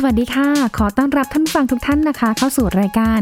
[0.00, 3.20] สวัสดีค่ะ ขอต้อนรับท่านฟังทุกท่านนะคะ เข้าสู่รายการ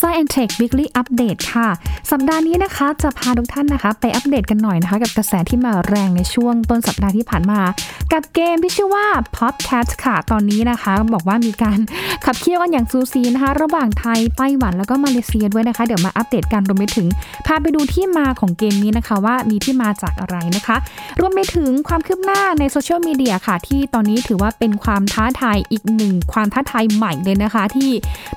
[0.00, 1.68] Science Tech Weekly Update ค่ะ
[2.10, 7.60] สัปดาห์นี้นะคะจะพาทุกท่านนะคะ ไปอัปเดตกันหน่อยนะคะ กับกระแสที่มาแรงในช่วงต้นสัปดาห์ที่ผ่านมา
[8.12, 9.06] กับเกมที่ชื่อว่า
[9.36, 11.78] Popcat ค่ะ ตอนนี้นะคะ บอกว่ามีการ
[12.24, 17.06] ขับเคี่ยวกันอย่างซูซีนะคะ ระหว่างไทยไต้หวันแล้วก็มาเลเซียด้วยนะคะ เดี๋ยวมาอัปเดตกันรวมไปถึง
[17.46, 20.76] พาไปดูที่มาของเกมนี้นะคะ ว่ามีที่มาจากอะไรนะคะ
[21.20, 27.90] รวมไปถึงความคืบหน้าในโซเชียลมีเดียค่ะ ที่ตอนนี้ถือว่าเป็นความท้าทายอีกหนึ่งความท้าทายใหม่เลยนะคะ ที่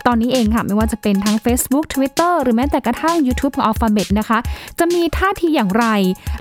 [0.06, 4.40] ตอนนี้เองค่ะ ไม่ว่าจะเป็นทั้ง Facebook Twitter หรือแม้แต่กระทั่ง YouTube ของ Alphabet นะคะ
[4.80, 5.86] จะมีท่าทีอย่างไร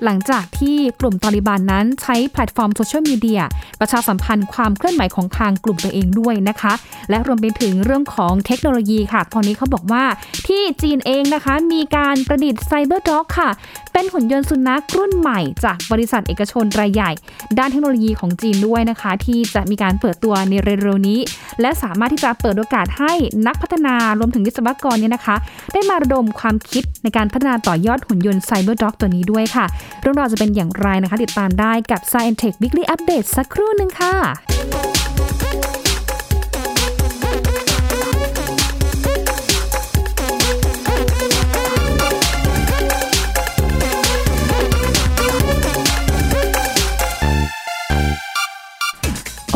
[0.03, 3.41] หลังจากที่กลุ่มตาลิบันนั้นใช้แพลตฟอร์มโซเชียลมีเดีย
[3.79, 6.73] ประชาสัมพันธ์ความเคลื่อนไหวของทางกลุ่มตัวเองด้วยนะคะ
[7.09, 10.03] และรวมไปถึงเรื่องของเทคโนโลยีค่ะ ตอนนี้เขาบอกว่า
[10.47, 13.49] ที่จีนเองนะคะ มีการประดิษฐ์ CyberDog ค่ะ
[13.93, 17.11] เป็นหุ่นยนต์สุนัขรุ่นใหม่ จากบริษัทเอกชนรายใหญ่
[17.57, 21.19] ด้านเทคโนโลยีของจีนด้วยนะคะ ที่จะมีการเปิดตัวในเร็วๆนี้
[21.61, 23.13] และสามารถที่จะเปิดโอกาสให้
[23.47, 25.35] นักพัฒนารวมถึงวิศวกรเนี่ยนะคะ
[25.73, 29.65] ได้มาระดมความคิดในการพัฒนาต่อยอดหุ่นยนต์ไซเบอร์ด็อกตัวนี้ด้วยค่ะ
[30.01, 34.80] เรื่องราวจะเป็นอย่างไรนะคะ ติดตามได้กับ Science Tech Weekly Update สักครู่หนึ่งค่ะ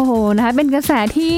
[0.05, 1.37] โหนะคะเป็นกระแสที่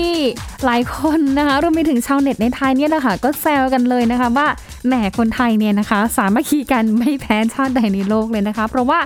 [0.65, 4.47] หลายคนนะคะรวมไปถึงชาวเน็ตในไทยเนี่ยแหละค่ะก็แซวกันเลยนะคะว่า
[4.87, 8.99] แหมคนไทยเนี่ยนะคะ สามัคคีกันไม่แพ้ชาติใดในโลกเลยนะคะ เพราะว่า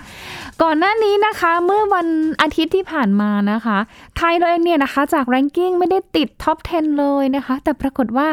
[0.61, 2.07] ก่อนหน้านี้นะคะเมื่อวัน
[2.41, 3.77] อาทิตย์ที่ผ่านมานะคะ
[4.17, 8.29] ไทยเราเองเนี่ยนะคะจากแรงกิ้งไม่ได้ติดท็อป 10 เลยนะคะ แต่ปรากฏว่า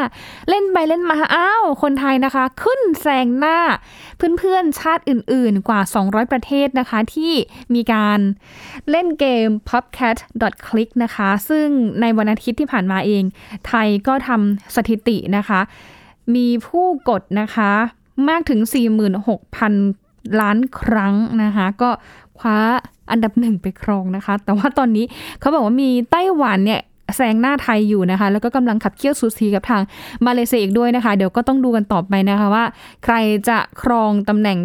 [0.49, 3.59] เล่นไปเล่นมาอ้าวคนไทยนะคะขึ้นแซงหน้า
[4.39, 7.33] เพื่อนๆชาติอื่นๆกว่า 200 ประเทศนะคะที่
[7.75, 8.19] มีการ
[8.91, 11.67] เล่นเกม popcat.click นะคะ ซึ่ง
[12.01, 13.23] ในวันอาทิตย์ที่ผ่านมาเอง
[13.69, 15.61] ไทยก็ทำสถิตินะคะ
[16.35, 17.73] มีผู้กดนะคะ
[18.29, 18.61] มากถึง
[19.31, 21.91] 46,000 ล้านครั้งนะคะ ก็
[22.39, 22.59] คว้า
[23.11, 25.05] อันดับหนึ่งไปครองนะคะ แต่ว่าตอนนี้
[25.41, 26.81] เขาบอกว่ามีไต้หวันเนี่ย
[27.17, 29.83] แซงหน้าไทยอยู่นะคะ แล้วก็กำลังขับเคี่ยวสูสีกับทาง
[30.27, 32.65] มาเลเซียอีกด้วยนะคะ เดี๋ยวก็ต้องดูกันต่อไปนะคะว่า
[33.05, 33.15] ใคร
[33.49, 34.59] จะครองตำแหน่ง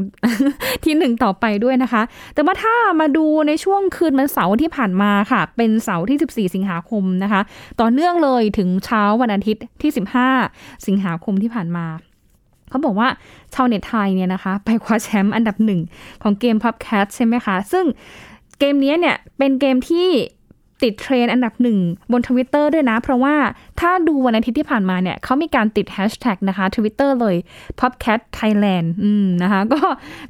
[0.84, 2.02] ที่หนึ่งต่อไปด้วยนะคะ
[2.34, 7.42] แต่ว่าถ้ามาดูในช่วงคืนวันเสาร์ที่ผ่านมาค่ะ เป็นเสาร์ที่ 14 สิงหาคมนะคะ
[7.82, 9.92] ต่อเนื่องเลยถึงเช้าวันอาทิตย์ที่
[10.40, 11.86] 15 สิงหาคมที่ผ่านมา
[12.70, 13.08] เขาบอกว่า
[13.54, 15.82] ชาวเน็ตไทยเนี่ยนะคะ ไปคว้าแชมป์อันดับหนึ่ง
[16.24, 17.86] ของเกม Popcat ใช่ไหมคะ ซึ่ง
[18.60, 20.08] เกมนี้เนี่ยเป็นเกมที่
[20.84, 21.80] ติดเทรนด์อันดับหนึ่ง
[22.12, 23.36] บนทวิตเตอร์ด้วยนะ เพราะว่า
[23.80, 27.36] ถ้าดูวันอาทิตย์ที่ผ่านมาเนี่ยเขามีการติดแฮชแท็กนะคะทวิตเตอร์เลย
[27.80, 29.80] popcat thailand อืมนะคะก็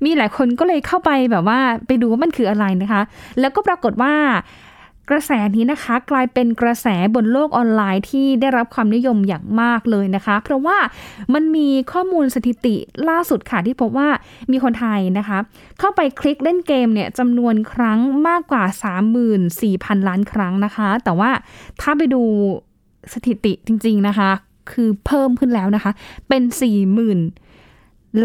[0.05, 3.01] มีหลายคนก็เลยเข้าไปแบบว่าไปดูว่ามันคืออะไรนะคะ
[3.39, 4.13] แล้วก็ปรากฏว่า
[5.09, 10.77] กระแสนี้นะคะกลายเป็นกระแสบนโลกออนไลน์ที่ได้รับความนิยมอย่างมากเลยนะคะ เพราะว่า
[11.33, 12.75] มันมีข้อมูลสถิติ
[13.09, 14.09] ล่าสุดค่ะที่พบว่า
[14.51, 15.37] มีคนไทยนะคะ
[15.79, 18.63] เข้าไปคลิกเล่นเกมเนี่ยจำนวนครั้งมากกว่า
[19.35, 21.31] 34,000 ล้านครั้งนะคะ แต่ว่า
[21.81, 22.23] ถ้าไปดู
[23.13, 24.29] สถิติจริง ๆนะคะ
[24.71, 25.91] คือเพิ่มขึ้นแล้วนะคะ
[26.29, 26.43] เป็น
[26.99, 27.42] 40,000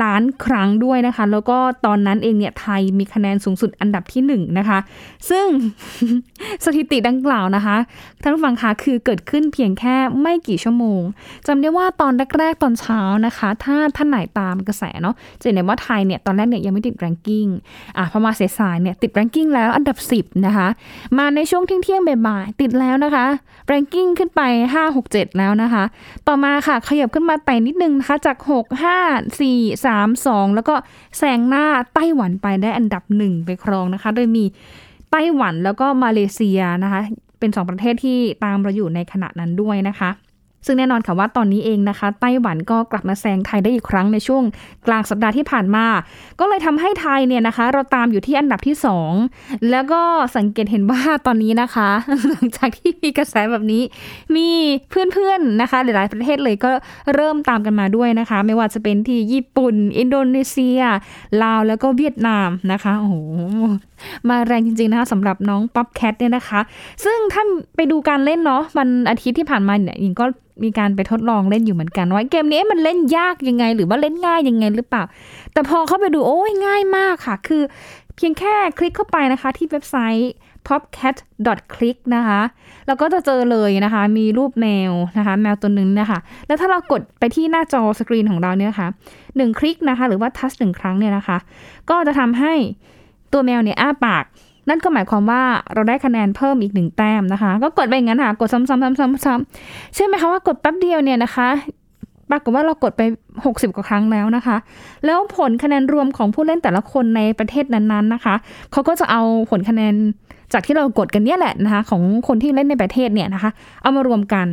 [0.03, 4.79] ล้านครั้งด้วยนะคะ แล้วก็ตอนนั้นเองเนี่ยไทยมีคะแนนสูงสุดอันดับที่1นนะคะ
[5.31, 5.47] ซึ่ง
[6.65, 7.77] สถิติดังกล่าวนะคะ
[8.23, 11.03] ท่านผู้ฟังคะคือเกิดขึ้นเพียงแค่ไม่กี่ชั่วโมง
[11.47, 17.47] จำได้ว่าตอนแรกๆตอนเช้านะคะ ถ้าท่านไหนตามกระแสเนาะจะเห็นว่าไทยเนี่ยตอนแรกเนี่ยยังไม่ติดแรงกิ้ง
[17.97, 20.69] อะพอมาเสายเนี่ยติดแรงกิ้งแล้วอันดับ 10 นะคะ
[21.19, 23.27] มาในช่วงเที่ยงๆบ่ายๆติดแล้วนะคะ
[23.69, 25.85] แรงกิ้งขึ้นไป 5 6 7 แล้วนะคะ
[26.27, 30.75] ต่อมาค่ะขยับขึ้นมาแต่นิดนึงนะคะจาก 6 5 4 3 2 แล้วก็
[31.19, 34.45] แซงหน้าไต้หวันไปได้อันดับหนึ่งไปครองนะคะ โดยมี
[35.11, 37.01] ไต้หวันแล้วก็มาเลเซียนะคะ
[37.39, 40.11] เป็นสองประเทศที่ตามเราอยู่ในขณะนั้นด้วยนะคะ
[40.67, 44.43] ซึ่งแน่นอนค่ะว่าตอนนี้เองนะคะ ไต้หวันก็กลับมาแซงไทยได้อีกครั้งในช่วง
[44.87, 45.87] กลางสัปดาห์ที่ผ่านมา
[46.41, 48.77] ก็เลยทำให้ไทยเนี่ยนะคะ เราตามอยู่ที่อันดับที่
[49.23, 50.01] 2 แล้วก็
[50.37, 51.89] สังเกตเห็นว่าตอนนี้นะคะ
[52.31, 53.83] หลังจากที่มีกระแสแบบนี้
[54.37, 54.49] มี
[54.89, 56.71] เพื่อนๆนะคะหลายๆประเทศเลยก็
[57.15, 60.81] เริ่มตามกันมาด้วยนะคะ ไม่ว่าจะเป็นที่ญี่ปุ่น อินโดนีเซีย
[61.43, 63.15] ลาวแล้วก็เวียดนามนะคะโอ้โห
[64.29, 66.61] มาแรงจริงๆนะคะสำหรับน้อง Popcat เนี่ยนะคะ
[67.05, 67.43] ซึ่งถ้า
[67.77, 70.25] ไปดูการเล่นเนาะวันอาทิตย์ที่ผ่านมาเนี่ยยิงก็
[70.65, 75.03] มีการไปทดลองเล่นอยู่เหมือนกันว่าเกมนี้มันเล่นยากยังไง หรือว่าเล่นง่ายยังไงหรือเปล่า
[75.53, 77.63] แต่พอเข้าไปดูโอ้ยง่ายมากค่ะ คือ
[78.17, 80.33] เพียงแค่คลิกเข้าไปนะคะที่เว็บไซต์
[80.69, 82.41] popcat.click นะคะ
[82.87, 88.89] แล้วก็จะเจอเลยนะคะ มีรูปแมวนะคะ แมวตัวหนึ่งนะคะ แล้วถ้าเรากดไปที่หน้าจอสกรีนของเราเนี่ยค่ะ
[89.37, 91.39] หนึ่งคลิกนะคะ หรือว่าทัชหนึ่งครั้งเนี่ยนะคะ
[91.91, 92.55] ก็จะทำให้
[93.33, 94.25] ตัวแมวเนี่ยอ้าปาก
[94.69, 95.43] นั่นก็หมายความว่า
[95.75, 101.49] เราได้คะแนนเพิ่มอีกหนึ่งแต้มนะคะ ก็กดไปอย่างนั้นค่ะกดซ้ำๆๆๆเชื่อไหมคะว่ากดแป๊บเดียวเนี่ยนะคะ
[102.31, 103.03] ปรากฏว่าเรากดไป
[103.39, 104.57] 60 กว่าครั้งแล้วนะคะ
[105.05, 108.35] แล้วผลคะแนนรวมของผู้เล่นแต่ละคนในประเทศนั้นๆนะคะ
[108.73, 109.95] เขาก็จะเอาผลคะแนน
[110.53, 113.51] จากที่เรากดกันเนี่ยแหละนะคะ ของคนที่เล่นในประเทศเนี่ยนะคะ
[113.83, 114.47] เอามารวมกัน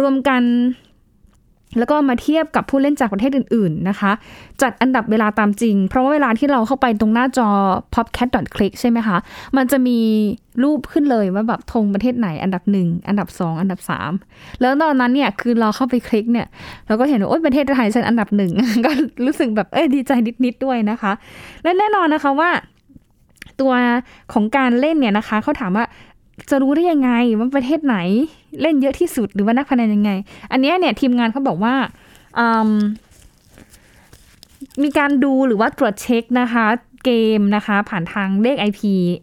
[0.00, 0.42] รวมกัน
[1.78, 4.12] แล้วก็มาเทียบกับผู้เล่นจากประเทศอื่น ๆ นะคะ
[4.62, 7.48] จัดอันดับเวลาตามจริง เพราะว่าเวลาที่เราเข้าไปตรงหน้าจอ
[7.94, 9.16] popcat.click ใช่ไหมคะ
[9.56, 9.98] มันจะมี
[10.62, 14.12] รูปขึ้นเลยว่าแบบธงประเทศไหนอันดับหนึ่งอันดับสองอันดับสาม
[14.60, 16.46] แล้วตอนนั้นเนี่ยคือเราเข้าไปคลิกเนี่ย
[16.86, 18.52] เราก็เห็นว่าโอ๊ยประเทศไทยฉันอันดับหนึ่ง
[18.84, 18.90] ก็
[19.26, 20.12] รู้สึกแบบเอ้ยดีใจ
[20.44, 21.12] นิด ๆ ด้วยนะคะ
[21.62, 22.50] และแน่นอนนะคะว่า
[23.60, 23.72] ตัว
[24.32, 25.84] ของการเล่นเนี่ยนะคะเขาถามว่า
[26.50, 27.96] จะรู้ได้ยังไงว่าประเทศไหน
[28.60, 30.10] เล่นเยอะที่สุดหรือว่านักพนันยังไง
[30.52, 31.74] อันนี้เนี่ยทีมงานเขาบอกว่า
[32.66, 32.68] ม
[34.82, 36.66] มีการดูหรือว่าตรวจเช็คนะคะ
[37.04, 38.80] เกมนะคะ ผ่านทางเลข IP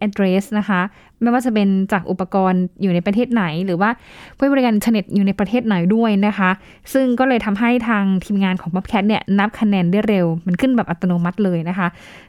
[0.07, 0.81] address นะคะ
[1.21, 3.89] ไม่ว่าจะเป็นจากอุปกรณ์อยู่ในประเทศไหน หรือว่า
[4.37, 6.49] ผู้บริการอินเทอร์เน็ตอยู่ในประเทศไหนด้วยนะคะ
[6.93, 11.87] ซึ่งก็เลยทำให้ทางทีมงานของ p o p c a t เนี่ยนับคะแนนได้เร็ว มันขึ้นแบบอัตโนมัติเลยนะคะ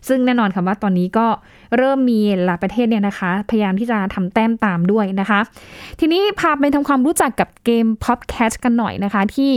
[0.09, 1.27] ซึ่งแน่นอนค่ะว่าตอนนี้ก็
[1.77, 5.41] เริ่มมีหลายประเทศเนี่ยนะคะ พยายามที่จะทำแต้มตามด้วยนะคะ
[6.01, 9.53] ทีนี้พาไปทำความรู้จักกับเกม Popcat กันหน่อยนะคะ ที่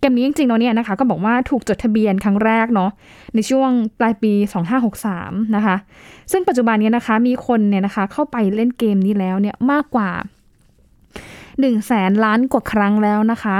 [0.00, 2.90] เกมนี้จริงๆแล้วเนี่ยนะคะก็บอกว่าถูกจดทะเบียนครั้งแรกเนาะ
[3.34, 4.32] ในช่วงปลายปี
[4.94, 5.76] 2563 นะคะ
[6.32, 10.10] ซึ่งปัจจุบันนี้นะคะมีคนเนี่ยนะคะเข้าไปเล่นเกมนี้แล้วเนี่ยมากกว่า
[10.88, 13.58] 1แสนล้านกว่าครั้งแล้วนะคะ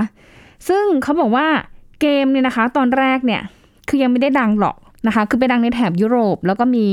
[0.68, 1.46] ซึ่งเขาบอกว่า
[2.00, 3.42] เกมเนี่ยนะคะ ตอนแรกเนี่ย
[3.88, 4.76] คือยังไม่ได้ดังหรอก
[5.06, 6.84] นะคะ คือไปดังในแถบยุโรป แล้วก็มี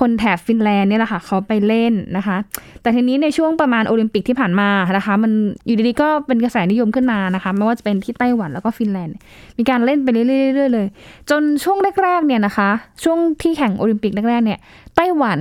[0.00, 2.36] คนแถบฟินแลนด์เนี่ยแหละค่ะเขาไปเล่นนะคะ
[2.82, 5.32] แต่ทีนี้ในช่วงประมาณโอลิมปิกที่ผ่านมานะคะ มัน
[5.66, 9.16] อยู่ดีๆก็เป็นกระแสนิยมขึ้นมานะคะ ไม่ว่าจะเป็นที่ไต้หวันแล้วก็ฟินแลนด์
[9.58, 10.86] มีการเล่นไปเรื่อยๆเลย
[11.30, 12.68] จนช่วงแรกๆเนี่ยนะคะ
[13.04, 14.58] ช่วงที่แข่งโอลิมปิกแรกๆเนี่ย
[14.96, 15.40] ไต้หวัน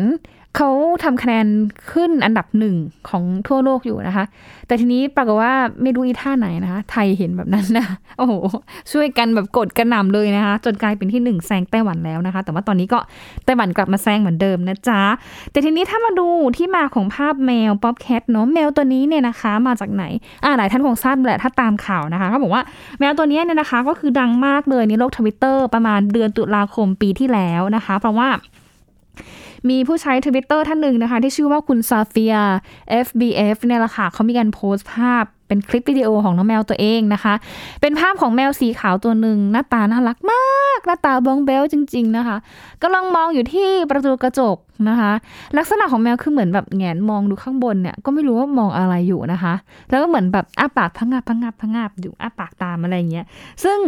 [0.55, 0.69] เขา
[1.03, 1.47] ทำคะแนน
[1.91, 2.75] ขึ้นอันดับหนึ่ง
[3.09, 4.25] ของทั่วโลกอยู่นะคะ
[4.67, 7.85] แต่ทีนี้ปรากฏว่าไม่รู้อีท่าไหนนะคะ ไทยเห็นแบบนั้นนะ
[8.17, 8.33] โอ้โห
[8.91, 12.99] ช่วยกันแบบกดกระหน่ำเลยนะคะ จนกลายเป็นที่หนึ่งแซงไต้หวันแล้วนะคะ แต่ว่าตอนนี้ก็
[13.45, 15.01] ไต้หวันกลับมาแซงเหมือนเดิมนะจ๊ะ
[15.51, 16.27] แต่ทีนี้ถ้ามาดู
[16.57, 20.03] ที่มาของภาพแมว Popcat เนาะ แมวตัวนี้เนี่ยนะคะ มาจากไหน
[20.43, 22.63] อ่าหลายท่านคงทราบแหละถ้าตามข่าวนะคะเขาบอกว่า
[22.99, 28.29] แมวตัวนี้เนี่ยนะคะ ก็คือดังมากเลยในโลกทวิตเตอร์ประมาณเดือนตุลาคมปีที่แล้วนะคะ เพราะว่า
[29.69, 32.35] มีผู้ใช้ทวิตเตอร์ท่านหนึ่งนะคะ ที่ชื่อว่าคุณซาเฟีย
[33.05, 37.33] FBF เนี่ยแหละค่ะเขามีการโพสต์ภาพ เป็นคลิปวิดีโอของน้องแมวตัวเองนะคะ
[37.81, 42.37] เป็นภาพของแมวสีขาวตัวหนึ่งหน้าตาน่ารักมาก หน้าตาบ้องแบ๊วจริง ๆนะคะ
[42.81, 44.57] กำลังมองอยู่ที่ประตูกระจก
[44.89, 45.11] นะคะ
[45.57, 49.53] ลักษณะของแมวคือเหมือนแบบแหงนมองดูข้างบนเนี่ยก็ไม่รู้ว่ามองอะไรอยู่นะคะ
[49.89, 53.25] แล้วก็เหมือนแบบอ้าปากพังงับพังงับพังงับอยู่อ้าปากตามอะไรเงี้ย
[53.63, 53.79] ซึ่ง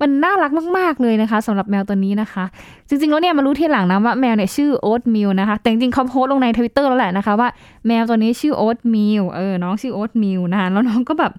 [0.00, 2.44] มันน่ารักมากๆเลยนะคะสำหรับแมวตัวนี้นะคะ
[2.88, 7.48] จริงๆแล้วเนี่ยมารู้ทีหลังนะว่าแมวเนี่ยชื่อ Oatmeal นะคะ แต่จริงๆเขาโพสต์ลงในทวิตเตอร์แล้วแหละนะคะว่า
[7.86, 11.32] แมวตัวนี้ชื่อ Oatmeal เออน้องชื่อ Oatmeal นะคะแล้วน้องก็แบบ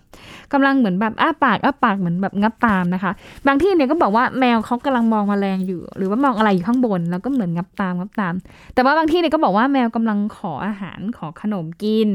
[0.54, 3.12] กำลังเหมือนแบบอ้าปากอ้าปากเหมือนแบบงับตามนะคะ
[3.48, 8.34] บางที่เนี่ยก็บอกว่าแมวเขากำลังมองมแมลงอยู่ หรือว่ามองอะไรอยู่ข้างบน แล้วก็เหมือนงับตามงับตาม
[8.74, 12.10] แต่ว่าบางที่เนี่ยก็บอกว่าแมวกำลังขออาหารขอขนมกิน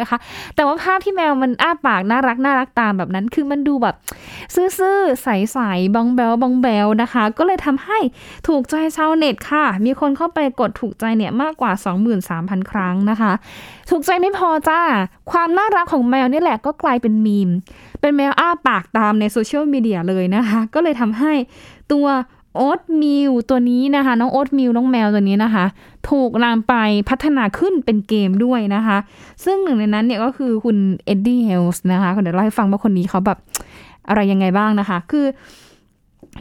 [0.00, 0.18] นะคะ
[0.54, 3.94] แต่ว่าภาพที่แมวมันอ้าปากน่ารักน่ารักตามแบบนั้น คือมันดูแบบ
[4.78, 7.98] ซื่อๆใสๆบองแบลบองแบลนะคะ ก็เลยทำให้
[8.48, 11.72] ถูกใจชาวเน็ตค่ะ มีคนเข้าไปกดถูกใจเนี่ยมากกว่า
[12.20, 13.32] 23,000 ครั้งนะคะ
[13.90, 14.80] ถูกใจไม่พอจ้า
[15.30, 17.50] ความน่ารักของแมวนี่แหละก็กลายเป็นมีม
[18.00, 21.32] เป็นแมวอ้าปากตามในโซเชียลมีเดียเลยนะคะ ก็เลยทำให้
[21.92, 22.06] ตัว
[22.56, 25.64] Oatmeal ตัวนี้นะคะ น้อง Oatmeal น้องแมวตัวนี้นะคะ
[26.10, 26.74] ถูกนำไป
[27.08, 28.98] พัฒนาขึ้นเป็นเกมด้วยนะคะ
[29.44, 33.38] ซึ่งหนึ่งในนั้นเนี่ยก็คือคุณเอ็ดดี้เฮลส์นะคะเดี๋ยวเล่าให้ฟังว่าคนนี้เขาแบบ
[34.08, 35.26] อะไรยังไงบ้างนะคะ คือ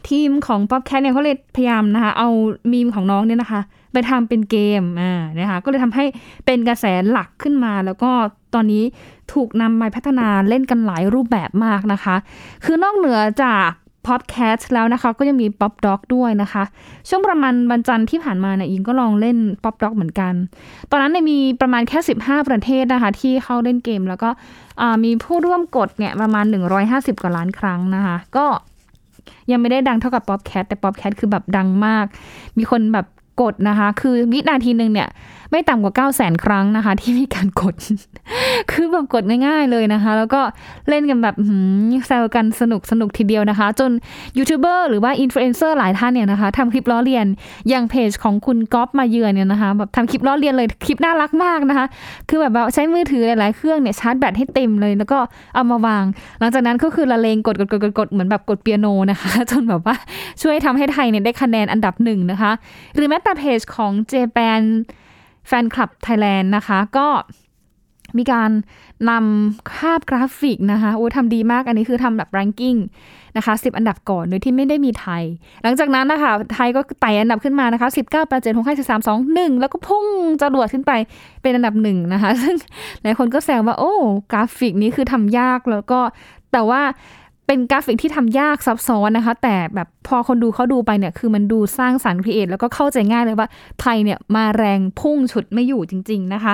[0.10, 2.30] ทีมของ Pop Cat เนี่ยเขาเลยพยายามนะคะ เอา
[2.72, 3.62] มีมของน้องเนี่ยนะคะ
[3.94, 6.06] ไปทำเป็นเกมอ่านะคะก็เลยทำให้
[6.46, 8.12] เป็นกระแสหลักขึ้นมา แล้วก็
[8.54, 8.84] ตอนนี้
[9.34, 12.16] ถูกนำมาพัฒนาเล่นกันหลายรูปแบบมากนะคะ
[12.66, 13.70] คือนอกเหนือจาก
[14.08, 16.64] Podcast แล้วนะคะ ก็ยังมี Pop Dog ด้วยนะคะ
[17.10, 20.34] ช่วงประมาณวันจันทร์ที่ผ่านมาเนี่ยอิงก็ลองเล่น Pop Dog เหมือนกัน
[20.92, 24.30] ตอนนั้นเนี่ยมีประมาณแค่ 15 ประเทศนะคะ ที่เข้าเล่นเกมแล้วก็
[25.04, 26.46] มีผู้ร่วมกดเนี่ยประมาณ
[26.84, 28.46] 150 กว่าล้านครั้งนะคะ ก็
[29.52, 32.06] ยังไม่ได้ดังเท่ากับ Popcat แต่ Popcat คือแบบดังมาก
[32.58, 33.06] มีคนแบบ
[33.42, 35.10] กดนะคะ คือวินาทีหนึ่งเนี่ย
[35.52, 37.76] ไม่ต่ำกว่า 9 0 0 0 0 0 ครั้งนะคะ ที่มีการกด
[38.72, 40.42] คือแบบกดง่ายๆเลยนะคะ แล้วก็
[40.90, 41.36] เล่นกันแบบ
[42.08, 43.92] แซวกันสนุกสนุกทีเดียวนะคะ จน
[44.38, 47.28] ยูทูบเบอร์หรือว่าอินฟลูเอนเซอร์หลายท่านเนี่ยนะคะทำคลิปล้อเลียน
[47.70, 51.86] อย่างเพจของคุณก๊อฟมาเยือนเนี่ยนะคะแบบทำคลิปล้อเลียนเลยคลิปน่ารักมากนะคะ
[52.30, 55.18] คือแบบใช้มือถือหลายๆเครื่องเนี่ยชาร์จแบตให้เต็มเลย แล้วก็
[55.56, 56.04] เอามาวาง
[56.40, 59.96] หลังจากนั้นก็คือละเลงกดกดกดกดกดเหมือนแบบกดเปียโนนะคะ จนแบบว่า
[60.42, 62.52] ช่วยทำให้ไทยเนี่ยได้คะแนนอันดับหนึ่งนะคะ
[62.96, 64.62] หรือแม้แต่เพจของเจแปน
[65.48, 67.08] แฟนคลับไทยแลนด์นะคะ ก็
[68.20, 68.52] มีการ
[69.10, 72.76] นำภาพกราฟิกนะคะโอ้ทำดีมากอันนี้คือทำแบบแรงกิ้ง
[73.38, 75.24] นะคะ10 อันดับก่อนโดยที่ไม่ได้มีไทย
[75.64, 80.06] หลังจากนั้นนะคะไทยก็ไต่อันดับขึ้นมานะคะ19 8 7 6 5 4 3 2 1 แล้วก็พุ่ง
[80.42, 80.92] จรวดขึ้นไป
[81.42, 82.56] เป็นอันดับหนึ่งนะคะ ซึ่ง
[83.02, 83.94] หลายคนก็แซวว่าโอ้
[84.32, 86.00] กราฟิกนี้คือทำยากแล้วก็
[86.52, 86.82] แต่ว่า
[87.48, 93.48] เป็นกราฟิกที่ทำยากซับซ้อนนะคะ แต่แบบพอคนดูเขาดูไปเนี่ย คือมันดูสร้างสรรค์ create แล้วก็เข้าใจง่ายเลยว่า
[93.82, 96.54] ไทยเนี่ยมาแรงพุ่งฉุดไม่อยู่จริง ๆนะคะ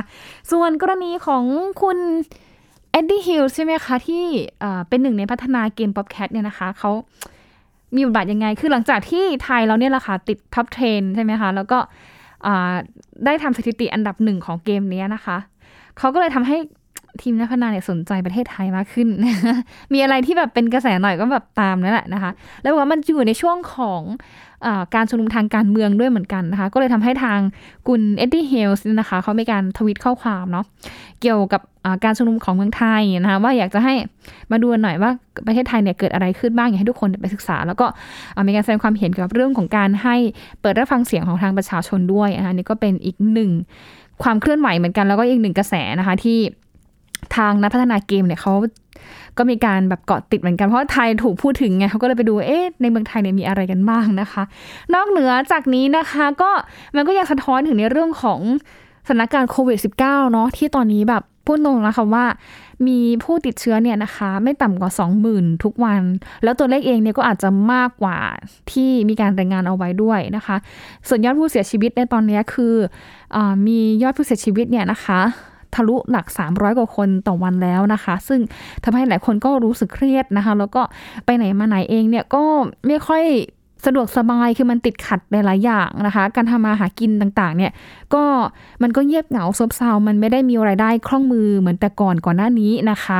[0.51, 1.43] ส่วนกรณีของ
[1.81, 1.97] คุณ
[2.91, 4.23] เอ็ดดี้ฮิลใช่ไหมคะ ที่
[4.89, 6.91] เป็นหนึ่งในพัฒนาเกม Popcat เนี่ยนะคะเขา
[7.95, 11.79] มีบทบาทยังไง คือหลังจากที่ไทยเราเนี่ยแหละค่ะติด top trend ใช่ไหมคะ แล้วก็
[13.25, 15.37] ได้ทำสถิติอันดับหนึ่งของเกมนี้นะคะ
[15.97, 16.57] เขาก็เลยทำให้
[17.21, 19.07] ทีมนักพัฒนาเนี่ยสนใจประเทศไทยมากขึ้น
[19.93, 24.01] มีอะไรที่แบบเป็นกระแสหน่อยก็แบบตามนั่นแหละนะคะ แล้วว่ามันอยู่ในช่วงของ
[24.65, 27.39] อการชุมนุมทางการเมืองด้วยเหมือนกันนะคะ ก็เลยทำให้ทาง
[27.87, 30.65] คุณเอ็ดดี้เฮลส์นะคะเขามีการทวิตข้อความเนาะ
[31.21, 31.61] เกี่ยวกับ
[32.03, 33.93] การชุมนุมของเมืองไทยนะคะว่าอยากจะให้
[34.51, 35.11] มาดูหน่อยว่า
[35.47, 37.85] ประเทศไทยเนี่ยเกิดอะไรขึ้นบ้างอยากให้ทุกคนไปศึกษา แล้วก็
[38.47, 40.15] มีการแสดงความเห็นเกี่ยวกับเรื่องของการให้
[40.61, 43.51] เปิดรับฟังเสียงของทางประชาชนด้วยนะคะนี่ก็เป็นอีกหนึ่ง
[44.23, 46.39] ความเคลื่อนไหวเหมือนกันแล้วก็อีกหนึ่งกระแสนะคะที่
[47.37, 48.53] ทางนักพัฒนาเกมเนี่ยเขา
[49.37, 54.43] ก็มีการแบบเกาะติดเหมือนกันเพราะไทยถูกพูดถึงไงเขาก็เลยไปดูเอ๊ะในเมืองไทยเนี่ยมีอะไรกันบ้างนะคะ
[54.93, 56.51] นอกเหนือจากนี้นะคะ ก็
[56.95, 58.39] มันก็ยังสะท้อนถึงในเรื่องของ
[59.07, 59.97] สถานการณ์โควิด -19
[60.31, 62.25] เนาะที่ตอนนี้แบบพูดตรงนะคะว่า
[62.87, 64.91] มีผู้ติดเชื้อเนี่ยนะคะ ไม่ต่ำกว่า
[65.27, 66.01] 20,000 ทุกวัน
[66.43, 68.17] แล้วตัวเลขเองเนี่ยก็อาจจะมากกว่า
[68.71, 70.55] ที่มีการรายงานเอาไว้ด้วยนะคะ
[71.07, 72.75] ส่วนยอดผู้เสียชีวิตในตอนนี้คือ
[73.35, 73.37] อ
[73.67, 75.21] มียอดผู้เสียชีวิตเนี่ยนะคะ
[75.75, 78.39] ทะลุหลัก 300 กว่าคนต่อวันแล้วนะคะ ซึ่ง
[78.83, 80.81] ทำให้หลายคนก็รู้สึกเครียดนะคะ แล้วก็
[81.25, 82.43] ไปไหนมาไหนเองเนี่ยก็
[82.87, 83.23] ไม่ค่อย
[83.85, 87.71] สะดวกสบายคือมันติดขัดหลาย ๆ อย่างนะคะ การทำมาหากินต่างๆ เนี่ย
[88.13, 88.23] ก็
[88.83, 93.19] มันก็เงียบเหงาซบเซา มันไม่ได้มีรายได้คล่องมือเหมือนแต่ก่อนก่อนหน้านี้นะคะ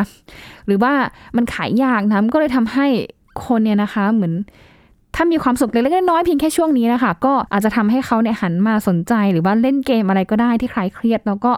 [0.66, 0.94] หรือว่า
[1.36, 2.88] มันขายยากนะก็เลยทำให้
[3.46, 4.34] คนเนี่ยนะคะเหมือน
[5.16, 11.52] ถ้ามีความสุขเล็กๆน้อยๆเพียงแค่ช่วงนี้นะคะก็อาจจะทำให้เขาเนี่ยหันมาสนใจหรือว่าเล่นเกมอะไรก็ได้ที่คลายเครียด แล้วก็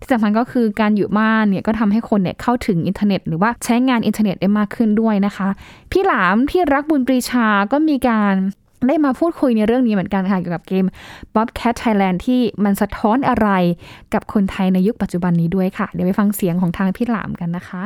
[0.00, 5.48] ที่สำคัญก็คือการอยู่บ้านเนี่ยก็ทำให้คนเนี่ยเข้าถึงอินเทอร์เน็ต หรือว่าใช้งานอินเทอร์เน็ตได้มากขึ้นด้วยนะคะ
[5.92, 8.34] พี่หลามที่รักบุญปรีชาก็มีการ
[8.88, 10.86] ได้มาพูดคุยในเรื่องนี้เหมือนกันค่ะเกี่ยวกับเกม
[11.34, 13.48] Popcat Thailand ที่มันสะท้อนอะไร
[14.14, 17.82] กับคนไทยในยุคปัจจุบันนี้ด้วยค่ะ เดี๋ยวไปฟังเสียงของทางพี่หลามกันนะคะ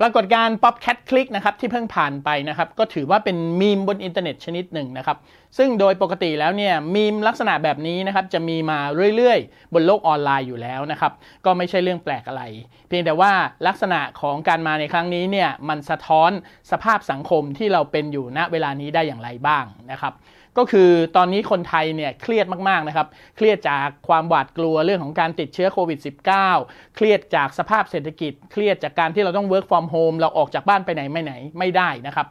[0.00, 5.16] ปรากฏการณ์ Pop Cat Click นะครับที่เพิ่งผ่านไปนะครับก็ถือว่าเป็นมีมบนอินเทอร์เน็ตชนิดหนึ่งนะครับ
[5.58, 8.78] ซึ่งโดยปกติแล้วเนี่ยมีมลักษณะแบบนี้นะครับจะมีมา
[9.16, 11.12] เรื่อยๆ บนโลกออนไลน์อยู่แล้วนะครับ
[11.44, 12.42] ก็ไม่ใช่เรื่องแปลกอะไร
[12.88, 13.32] เพียงแต่ว่า
[13.66, 16.30] ลักษณะของการมาในครั้งนี้เนี่ยมันสะท้อน
[16.70, 20.12] สภาพสังคมที่เราเป็นอยู่ณเวลานี้ได้อย่างไรบ้างนะครับ
[20.58, 25.98] ก็คือตอนนี้คนไทยเนี่ยเครียดมากๆนะครับ เครียดจากความหวาดกลัวเรื่องของการติดเชื้อโควิด
[26.44, 32.26] -19 เครียดจากสภาพเศรษฐกิจ เครียดจากการที่เราต้อง work from home เราออกจากบ้านไปไหนไม่ไหนไม่ได้นะครับ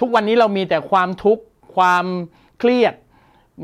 [0.00, 1.42] ทุกวันนี้เรามีแต่ความทุกข์
[1.76, 2.04] ความ
[2.60, 2.94] เครียด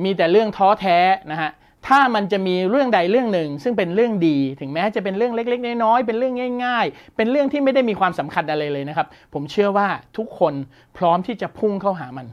[0.04, 0.98] มีแต่เรื่องท้อแท้
[1.32, 1.50] นะฮะ
[1.90, 6.34] ถ้ามันจะมีเรื่องใดเรื่องหนึ่ง ซึ่งเป็นเรื่องดี ถึงแม้จะเป็นเรื่องเล็ก ๆ น้อยๆเป็นเรื่อง
[6.64, 10.54] ง่าย ๆ เป็นเรื่องที่ไม่ได้มีความสำคัญอะไรเลยนะครับ ผมเชื่อว่าทุกคน
[10.96, 12.26] พร้อมที่จะพุ่งเข้าหามัน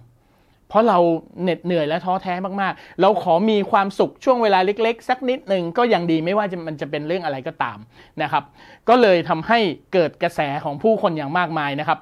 [0.71, 0.99] เพราะเรา
[1.43, 7.77] เหน็ดเหนื่อยและท้อแท้มากๆ เราขอมีความสุขช่วงเวลาเล็ก ๆ สักนิดหนึ่งก็ยังดีไม่ว่ามันจะเป็นเรื่องอะไรก็ตาม
[8.21, 8.43] นะครับ
[8.89, 9.59] ก็เลยทำให้
[9.93, 11.99] เกิดกระแสของผู้คนอย่างมากมายนะครับ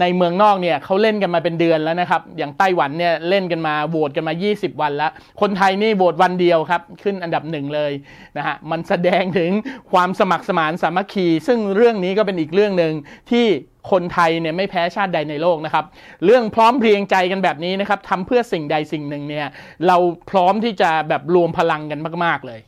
[0.00, 5.10] ในเมืองนอกเนี่ยเขาเล่นกันมาเป็นเดือนแล้วนะครับ อย่างไต้หวันเนี่ยเล่นกันมาโหวตกันมา 20 วันแล้ว
[5.40, 7.92] คนไทยนี่โหวตวันเดียวครับ ขึ้นอันดับหนึ่งเลย
[8.36, 9.50] นะฮะมันแสดงถึง
[9.92, 12.92] ความสมัครสมานสามัคคี ซึ่งเรื่องนี้ก็เป็นอีกเรื่องหนึ่ง
[13.30, 13.46] ที่
[13.90, 15.84] คนไทยเนี่ยไม่แพ้ชาติใดในโลกนะครับ
[16.24, 19.46] เรื่องพร้อมเพรียงใจกันแบบนี้นะครับทำเพื่อสิ่งใดสิ่งหนึ่งเนี่ย
[19.86, 19.96] เรา
[20.30, 22.60] พร้อมที่จะแบบรวมพลังกันมาก ๆเลย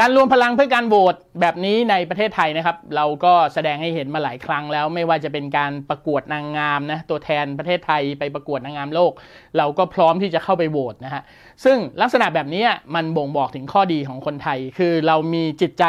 [0.00, 9.12] การรวมพลังเพื่อการโหวตแบบนี้ในประเทศไทยนะครับ เราก็แสดงให้เห็นมาหลายครั้งแล้วไม่ว่าจะเป็นการประกวดนางงามนะตัวแทนประเทศไทยไปประกวดนางงามโลก
[9.58, 11.22] เราก็พร้อมที่จะเข้าไปโหวตนะฮะ
[11.64, 15.84] ซึ่งลักษณะแบบนี้มันบ่งบอกถึงข้อดีของคนไทย คือเรามีจิตใจ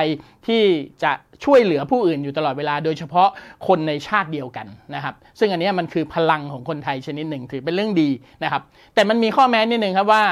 [0.48, 0.64] ที่
[1.04, 1.12] จะ
[1.44, 3.30] ช่วยเหลือผู้อื่นอยู่ตลอดเวลา โดยเฉพาะ
[3.68, 8.10] คนในชาติเดียวกันนะครับ ซึ่งอันนี้มันคือพลังของคนไทยชนิดหนึ่งถือเป็นเรื่องดี
[8.44, 8.62] นะครับ
[8.96, 10.24] แต่มันมีข้อแม้นิดหนึ่งครับว่า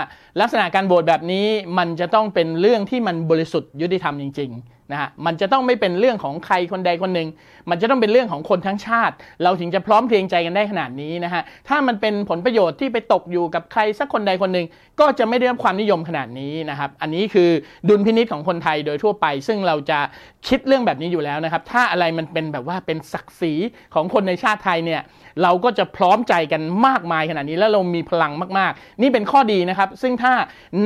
[0.41, 1.45] ลักษณะการโหวตแบบนี้
[1.77, 4.51] มันจะต้องเป็นเรื่องที่มันบริสุทธิ์ยุติธรรมจริง
[4.91, 7.27] นะฮะมันจะต้องไม่เป็นเรื่องของใครคนใดคนหนึ่ง
[7.69, 14.65] มันจะต้องเป็นเรื่องของคนทั้งชาติ เราถึงจะพร้อมเพรียงใจกันได้ขนาดนี้นะฮะ ถ้ามันเป็นผลประโยชน์ที่ไปตกอยู่กับใครสักคนใดคนหนึ่ง
[14.99, 17.49] ก็จะไม่ได้รับความนิยมขนาดนี้นะครับ อันนี้คือ
[17.89, 19.99] ดุลพินิจของคนไทยโดยทั่วไป ซึ่งเราจะ
[20.47, 23.53] คิดเรื่องแบบนี้อยู่แล้วนะครับ ถ้าอะไรมันเป็นแบบว่าเป็นศักดิ์ศรี
[23.93, 25.01] ของคนในชาติไทยเนี่ย
[25.43, 30.33] เราก็จะพร้อมใจกันมากมายขนาดนี้ แล้วเรามีพลังมาก ๆ นี่เป็นข้อดีนะครับ ซึ่งถ้า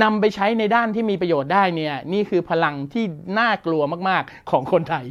[0.03, 3.05] นำไปใช้ในด้านที่มีประโยชน์ได้เนี่ย นี่คือพลังที่
[3.39, 5.05] น่ากลัวมาก ๆ ของคนไทย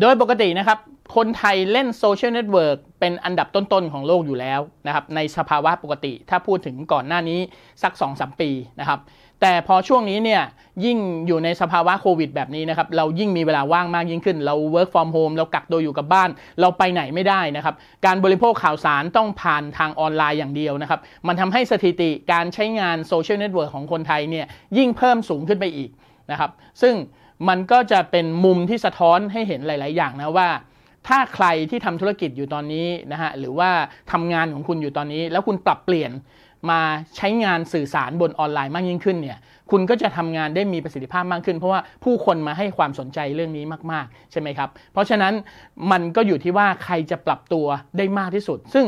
[0.00, 0.78] โดยปกตินะครับ
[1.16, 7.40] คนไทยเล่นโซเชียลเน็ตเวิร์กเป็นอันดับต้น ๆ ของโลกอยู่แล้วนะครับ ในสภาวะปกติ ถ้าพูดถึงก่อนหน้านี้
[7.82, 9.00] สัก 2-3 ปีนะครับ
[9.42, 10.42] แต่พอช่วงนี้เนี่ย
[10.84, 16.28] ยิ่งอยู่ในสภาวะโควิดแบบนี้นะครับ เรายิ่งมีเวลาว่างมากยิ่งขึ้น เรา work from home เรากักตัวอยู่กับบ้าน
[16.60, 17.74] เราไปไหนไม่ได้นะครับ
[18.06, 24.46] การบริโภคข่าวสารต้องผ่านทางออนไลน์อย่างเดียวนะครับ มันทำให้สถิติการใช้งานโซเชียลเน็ตเวิร์กของคนไทยเนี่ย
[24.78, 25.90] ยิ่งเพิ่มสูงขึ้นไปอีก
[26.30, 26.50] นะครับ
[26.82, 26.94] ซึ่ง
[27.48, 30.48] มันก็จะเป็นมุมที่สะท้อนให้เห็นหลาย ๆ อย่างนะว่า
[31.08, 33.70] ถ้าใครที่ทำธุรกิจอยู่ตอนนี้นะฮะหรือว่า
[34.12, 36.12] ทำงานของคุณอยู่ตอนนี้ แล้วคุณปรับเปลี่ยน
[36.70, 36.80] มา
[37.16, 39.38] ใช้งานสื่อสารบนออนไลน์มากยิ่งขึ้นเนี่ย
[39.70, 45.32] คุณก็จะทำงานได้มีประสิทธิภาพมากขึ้น เพราะว่าผู้คนมาให้ความสนใจเรื่องนี้มาก ๆ ใช่ไหมครับ เพราะฉะนั้น
[45.90, 47.66] มันก็อยู่ที่ว่าใครจะปรับตัว
[47.96, 48.84] ได้มากที่สุด ซึ่ง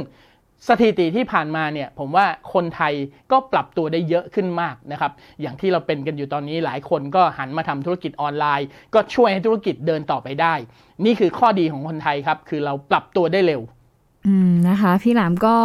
[0.69, 2.95] สถิติที่ผ่านมาเนี่ยผมว่าคนไทย
[3.31, 10.55] ก็ปรับตัวได้เยอะขึ้นมากนะครับ อย่างที่เราเป็นกันอยู่ตอนนี้หลายคนก็หันมาทำธุรกิจออนไลน์ ก็ช่วยให้ธุรกิจเดินต่อไปได้
[11.05, 13.61] นี่คือข้อดีของคนไทยครับ คือเราปรับตัวได้เร็ว
[14.27, 15.57] อืมนะคะ พี่หลามก็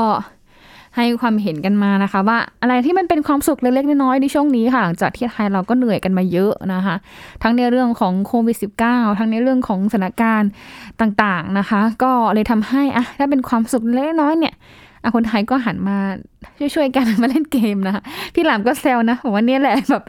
[0.98, 6.96] ให้ความเห็นกันมานะคะ ว่าอะไรที่มันเป็นความสุขเล็กๆน้อยๆในช่วงนี้ค่ะหลังจากที่ไทยเราก็เหนื่อยกันมาเยอะนะคะ
[7.44, 8.58] ทั้งในเรื่องของโควิด
[8.88, 10.50] -19 ทั้งในเรื่องของสถานการณ์
[11.02, 14.54] ต่างๆนะคะ ก็เลยทำให้อะถ้าเป็นความสุขเล็กน้อยเนี่ย
[15.04, 15.98] อะคนไทยก็หันมา
[16.76, 20.04] ช่วยๆกันมาเล่นเกมนะคะพี่หลามก็แซวนะบอกว่าเนี่ยแหละแบบ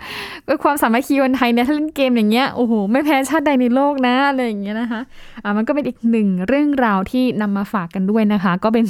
[0.63, 5.01] ความสามัคคีคนไทยเนี่ยถ้าเล่นเกมอย่างเงี้ยโอ้โหไม่แพ้ชาติใดในโลกนะอะไรอย่างเงี้ยนะคะ
[5.45, 8.85] อ่ามันก็เป็นอีกหนึ่งเรื่องราวที่นำมาฝากกันด้วยนะคะ ก็เป็น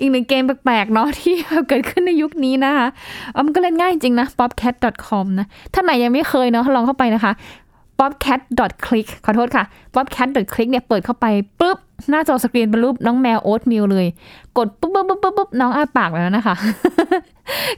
[0.00, 1.34] อีกหนึ่งเกมแปลกๆเนาะที่
[1.68, 2.86] เกิดขึ้นในยุคนี้นะคะ
[3.46, 7.32] มันก็เล่นง่ายจริงนะ popcat.com นะท่านไหนยังไม่เคยเนาะลองเข้าไปนะคะ
[8.00, 9.64] popcat.click ขอโทษค่ะ
[9.94, 11.26] popcat.click เนี่ยเปิดเข้าไป
[11.60, 11.78] ปุ๊บ
[12.10, 14.06] หน้าจอสกรีนเป็นรูปน้องแมว Oatmeal เลย
[14.58, 16.54] กดปุ๊บปุ๊บปุ๊บปุ๊บน้องอ้าปากแล้วนะคะ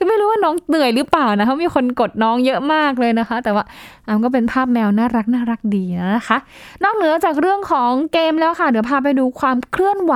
[0.09, 3.64] ไม่รู้ว่าน้องเหนื่อยหรือเปล่านะเพราะมีคนกดน้องเยอะมากเลยนะคะ แต่ว่า
[4.07, 5.85] อันก็เป็นภาพแมวน่ารักน่ารักดี
[6.17, 6.38] นะคะ
[6.83, 10.14] นอกเหนือจากเรื่องของเกมแล้วค่ะ เดี๋ยวพาไปดูความเคลื่อนไหว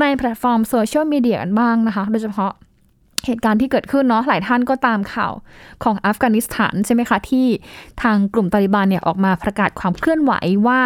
[0.00, 2.52] ในแพลตฟอร์มโซเชียลมีเดียกันบ้างนะคะ โดยเฉพาะ
[3.26, 5.32] เหตุการณ์ที่เกิดขึ้นเนาะหลายท่านก็ตามข่าว
[5.84, 7.46] ของอัฟกานิสถานใช่ไหมคะ ที่
[8.02, 10.32] ทางกลุ่มตาลิบันเนี่ยออกมาประกาศความเคลื่อนไหว
[10.66, 10.80] ว่า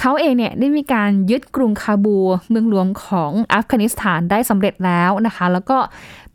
[0.00, 2.16] เขาเองเนี่ยได้มีการยึดกรุงคาบูล
[2.50, 5.78] เมืองหลวงของอัฟกานิสถานได้สำเร็จแล้วนะคะ แล้วก็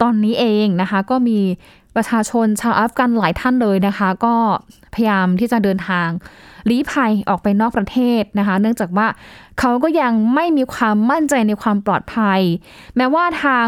[0.02, 1.40] ตอนนี้เองนะคะก็มี
[1.96, 4.36] ประชาชนชาวอัฟกันหลายท่านเลยนะคะ ก็
[4.94, 6.08] พยายามที่จะเดินทาง
[6.70, 9.08] ลี้ภัยออกไปนอกประเทศนะคะ เนื่องจากว่า
[9.60, 12.42] เขาก็ยังไม่มีความมั่นใจในความปลอดภัย
[12.98, 13.68] แม้ว่าทาง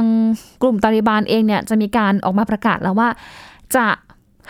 [0.61, 3.09] กลุ่มตาลิบานเองเนี่ยจะมีการออกมาประกาศแล้วว่า
[3.75, 3.87] จะ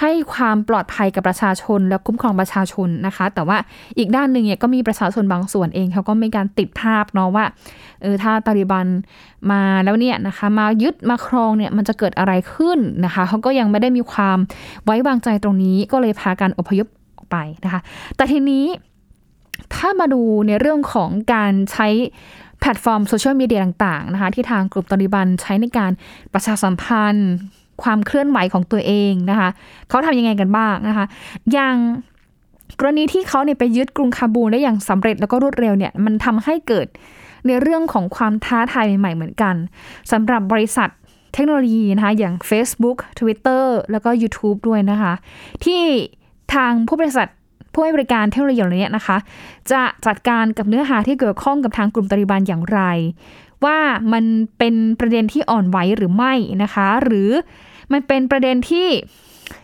[0.01, 3.57] ให้ความปลอดภัยกับประชาชนและคุ้มครองประชาชนนะคะ แต่ว่า
[3.97, 7.45] อีกด้านหนึ่งเนี่ยก็มีประชาชนบางส่วนเองเขาก็มีการติดภาพเนาะว่า
[8.01, 8.87] เออถ้าตาลิบัน
[9.51, 14.37] มาแล้วเนี่ยนะคะมายึดมาครองเนี่ยมันจะเกิดอะไรขึ้นนะคะเขาก็ยังไม่ได้มีความ
[14.85, 16.87] ไว้วางใจตรงนี้ก็เลยพากันอพยพ
[17.17, 17.81] ออกไปนะคะ
[18.15, 18.65] แต่ทีนี้
[19.75, 21.87] ถ้ามาดูในเรื่องของการใช้
[22.59, 25.91] แพลตฟอร์มโซเชียลมีเดียต่างๆนะคะที่ทางกลุ่มตาลิบันใช้ในการ
[26.33, 27.31] ประชาสัมพันธ์
[27.83, 29.49] ความเคลื่อนไหวของตัวเองนะคะ
[29.89, 31.05] เขาทำยังไงกันบ้างนะคะ
[31.53, 31.75] อย่าง
[32.79, 36.87] กรณีที่เขาเนี่ยไปยึดกรุงคาบูลได้อย่างสำเร็จแล้วก็รวดเร็วเนี่ยมันทำให้เกิด
[37.47, 39.55] ในเรื่องของความท้าทายใหม่ๆเหมือนกัน
[40.11, 40.89] สำหรับบริษัท
[41.33, 45.13] เทคโนโลยีนะคะอย่าง Facebook Twitter แล้วก็ YouTube ด้วยนะคะ
[45.65, 45.81] ที่
[46.53, 47.27] ทางผู้บริษัท
[47.73, 49.17] ผู้ให้บริการเทคโนโลยีเหล่านี้นะคะ
[49.71, 52.81] จะจัดการกับเนื้อหาที่เกี่ยวข้องกับทางกลุ่มตาลิบันอย่างไร
[53.65, 53.77] ว่า
[54.13, 54.23] มัน
[54.57, 57.29] เป็นประเด็นที่อ่อนไหวหรือไม่นะคะ หรือ
[57.93, 58.87] มันเป็นประเด็นที่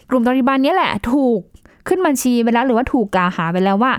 [0.09, 1.39] กลุ่มตาลิบันนี้แหละ ถูก
[1.87, 3.93] ขึ้นบัญชีไปแล้ว หรือว่าถูกกล่าวหาไปแล้วว่า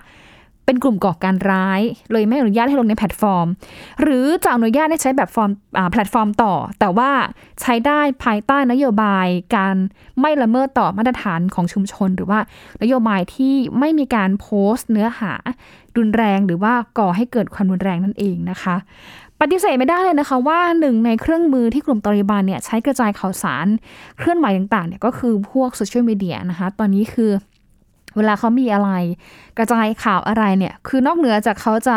[0.65, 1.81] เป็นกลุ่มก่อการร้าย
[2.13, 3.47] เลยไม่อนุญาตให้ลงในแพลตฟอร์ม
[4.03, 5.51] หรือจะอนุญาตให้ใช้แบบฟอร์ม
[5.93, 7.11] แพลตฟอร์มต่อ แต่ว่า
[7.61, 9.75] ใช้ได้ภายใต้นโยบายการ
[10.21, 12.41] ไม่ละเมิดต่อมาตรฐานของชุมชน หรือว่า
[12.83, 15.33] นโยบายที่ไม่มีการโพสต์ เนื้อหา
[15.97, 18.77] รุนแรง หรือว่าก่อให้เกิดความรุนแรงนั่นเองนะคะ
[19.41, 23.67] ปฏิเสธไม่ได้เลยนะคะว่าหนึ่งในเครื่องมือที่กลุ่มตาลิบันเนี่ยใช้กระจายข่าวสาร
[24.19, 27.31] เคลื่อนไหวต่างๆเนี่ยก็คือพวกโซเชียลมีเดียนะคะ ตอนนี้คือ
[28.17, 28.91] เวลาเขามีอะไร
[29.59, 31.97] กระจายข่าวอะไรเนี่ย คือนอกเหนือจากเขาจะ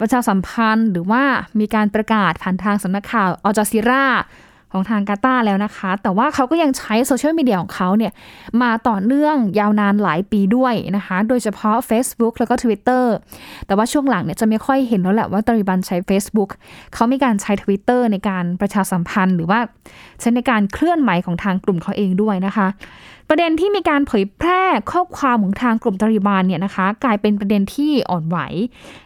[0.00, 1.22] ประชาสัมพันธ์หรือว่า
[1.60, 4.04] มีการประกาศผ่านทางสำนักข่าวอัลจาซีรา
[4.72, 8.12] ของทางกาตาแล้วนะคะ แต่ว่าเขาก็ยังใช้โซเชียลมีเดียของเขาเนี่ย
[8.62, 13.04] มาต่อเนื่องยาวนานหลายปีด้วยนะคะ โดยเฉพาะ Facebook แล้วก็ Twitter
[13.66, 16.50] แต่ว่าช่วงหลังเนี่ยจะไม่ค่อยเห็นแล้วแหละว่าตาลิบันใช้ Facebook
[16.94, 19.60] เขามีการใช้ Twitter ในการประชาสัมพันธ์หรือว่า
[20.20, 22.68] ใช้ในการเคลื่อนไหวของทางกลุ่มเขาเองด้วยนะคะ
[23.28, 28.38] ประเด็นที่มีการเผยแพร่ข้อความของทางกลุ่มตาลิบันเนี่ยนะคะ กลายเป็นประเด็นที่อ่อนไหว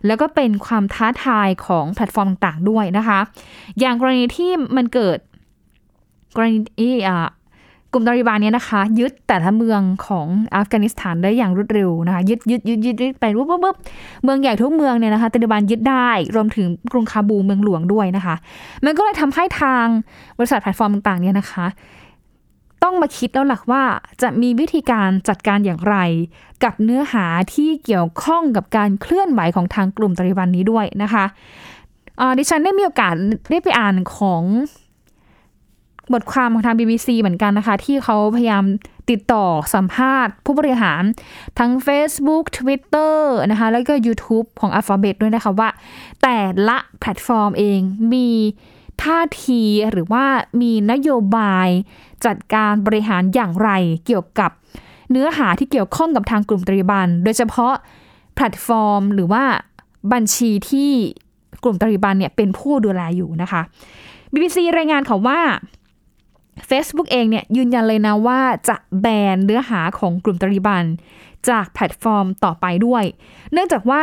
[0.07, 3.21] แล้วก็เป็นความท้าทายของแพลตฟอร์มต่างๆด้วยนะคะ
[3.81, 5.19] อย่างกรณีที่มันเกิด
[6.37, 7.29] กรณีอ่า
[7.93, 13.77] กลุ่มตาลิบันเนี่ยนะคะ ยึดแต่ละเมืองของอัฟกานิสถานได้อย่างรวดเร็วนะคะ ยึดยึดยึดยึดยดไปปุ๊บปุ๊บ
[14.25, 18.35] เมืองใหญ่ทุกเมืองเนี่ยนะคะตาลิบันยึดได้รวมถึงกรุงคาบูเมืองหลวงด้วยนะคะ
[18.85, 19.87] มันก็เลยทำให้ทาง
[20.39, 21.67] บริษัทแพลตฟอร์มต่างๆเนี่ยนะคะ
[22.83, 23.83] ต้องมาคิดแล้วหลักว่า
[24.23, 25.97] จะมีวิธีการจัดการอย่างไร
[26.65, 31.25] กับเนื้อหาที่เกี่ยวข้องกับการเคลื่อนไหวของทางกลุ่มตาลิบันนี้ด้วยนะคะ
[32.39, 33.15] ดิฉันได้มีโอกาส
[33.51, 34.43] ได้ไปอ่านของ
[36.13, 38.65] บทความของทาง BBC เหมือนกันนะคะ ที่เขาพยายาม
[39.11, 41.03] ติดต่อสัมภาษณ์ ผู้บริหาร
[41.59, 43.17] ทั้ง Facebook Twitter
[43.51, 45.69] นะคะ แล้วก็ YouTube ของ Alphabet ด้วยนะคะว่า
[46.23, 46.39] แต่
[46.69, 47.81] ละแพลตฟอร์มเอง
[48.13, 48.29] มี
[49.03, 50.25] ท่าทีหรือว่า
[50.61, 51.69] มีนโยบาย
[52.27, 53.71] จัดการบริหารอย่างไร
[54.07, 54.51] เกี่ยวกับ
[55.11, 57.75] เนื้อหาที่เกี่ยวข้องกับทางกลุ่มตาลิบัน โดยเฉพาะ
[58.35, 59.45] แพลตฟอร์มหรือว่า
[60.13, 60.91] บัญชีที่
[61.65, 63.63] กลุ่มตาลิบันเนี่ยเป็นผู้ดูแลอยู่นะคะ
[64.33, 65.41] BBC รายงานเขาว่า
[66.71, 70.85] Facebook เองเนี่ยยืนยันเลยนะว่าจะแบนเนื้อหาของกลุ่มตาลิบัน
[71.49, 73.05] จากแพลตฟอร์มต่อไปด้วย
[73.53, 74.03] เนื่องจากว่า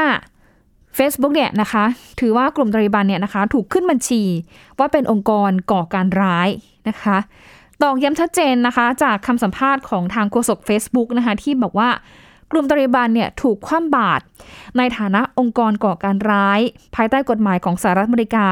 [0.97, 1.83] Facebook เนี่ยนะคะ
[2.19, 4.23] ถือว่ากลุ่มตาลิบันเนี่ยนะคะถูกขึ้นบัญชี
[4.79, 6.49] ว่าเป็นองค์กรก่อการร้าย
[6.89, 7.17] นะคะ
[7.81, 11.89] ตอกย้ำชัดเจนนะคะ จากคำสัมภาษณ์ของทางโฆษก Facebook นะคะที่บอกว่า
[12.53, 14.23] กลุ่มตาลิบันเนี่ยถูกคว่ำบาตร
[14.77, 16.59] ในฐานะองค์กรก่อการร้าย
[16.95, 18.49] ภายใต้กฎหมายของสหรัฐอเมริกา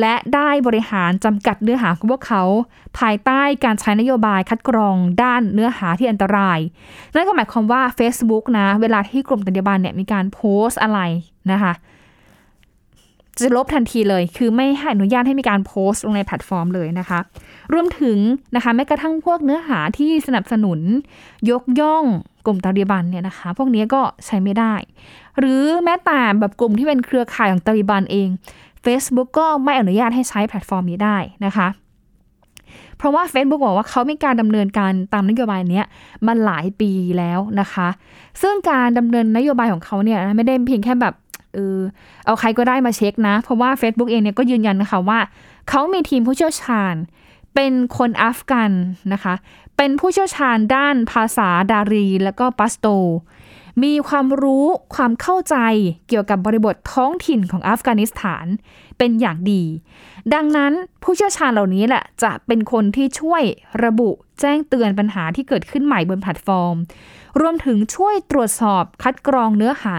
[0.00, 2.42] และได้บริหารจำกัดเนื้อหาของพวกเขา
[2.98, 6.58] ภายใต้การใช้นโยบายคัดกรองด้านเนื้อหาที่อันตราย
[7.14, 11.00] นั่นก็หมายความว่า Facebook นะ เวลาที่กลุ่มตาลิบันเนี่ยมีการโพสต์อะไร
[11.52, 11.72] นะคะ
[13.40, 17.18] จะลบทันทีเลย คือไม่ให้อนุญาตให้มีการโพสต์ลงในแพลตฟอร์มเลยนะคะ
[17.72, 18.18] รวมถึง
[18.54, 20.80] นะคะแม้กระทั่งพวกเนื้อหาที่สนับสนุน
[21.50, 22.04] ยกย่อง
[22.46, 24.74] กลุ่มตาลิบันเนี่ยนะคะ พวกนี้ก็ใช้ไม่ได้
[25.38, 28.28] หรือแม้แต่แบบกลุ่มที่เป็นเครือข่ายของตาลิบันเอง
[28.84, 31.16] Facebook ก็ไม่อนุญาตให้ใช้แพลตฟอร์มนี้ได้
[31.46, 31.68] นะคะ
[32.96, 35.82] เพราะว่า Facebook บอกว่าเขามีการดำเนินการตามนโยบายนี้
[36.26, 37.88] มาหลายปีแล้วนะคะ
[38.42, 41.14] ซึ่งการดำเนินนโยบายของเขาเนี่ยไม่ได้เพียงแค่แบบ
[41.54, 41.78] เออ
[42.26, 45.18] เอาใครก็ได้มาเช็คนะ เพราะว่า Facebook เองเนี่ยก็ยืนยันนะคะว่า
[45.68, 46.94] เขามีทีมผู้เชี่ยวชาญ
[47.54, 48.70] เป็นคนอัฟกัน
[49.12, 49.34] นะคะ
[49.76, 52.86] เป็นผู้เชี่ยวชาญด้านภาษาดารี และก็ปัสโต
[53.82, 55.56] มีความรู้ความเข้าใจ
[56.08, 58.46] เกี่ยวกับบริบทท้องถิ่นของอัฟกานิสถาน
[58.98, 59.62] เป็นอย่างดี
[60.34, 63.42] ดังนั้นผู้เชี่ยวชาญเหล่านี้แหละจะเป็นคนที่ช่วย
[63.84, 64.10] ระบุ
[64.40, 66.76] แจ้งเตือนปัญหาที่เกิดขึ้นใหม่บนแพลตฟอร์ม
[67.40, 69.96] รวมถึงช่วยตรวจสอบคัดกรองเนื้อหา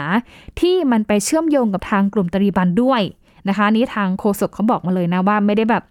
[0.60, 3.02] ที่มันไปเชื่อมโยงกับทางกลุ่มตาลีบันด้วย
[3.50, 5.84] นะคะนี้ทางโฆษกเขาบอกมาเลยนะว่าไม่ได้แบบ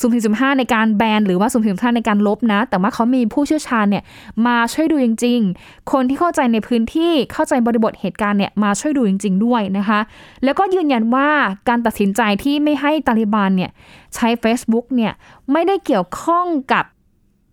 [0.00, 4.04] สุ่มสี่สุ่มห้าในการแบนหรือว่าสุ่มสี่สุ่มห้าในการลบนะ แต่ว่าเขามีผู้เชี่ยวชาญเนี่ย
[4.46, 10.00] มาช่วยดูจริง ๆ คนที่เข้าใจในพื้นที่เข้าใจบริบทเหตุการณ์เนี่ยมาช่วยดูจริง ๆ ด้วยนะคะ
[10.44, 11.28] แล้วก็ยืนยันว่า
[11.68, 13.70] การตัดสินใจที่ไม่ให้ตาลิบันเนี่ย
[14.14, 15.12] ใช้ Facebook เนี่ย
[15.52, 16.84] ไม่ได้เกี่ยวข้องกับ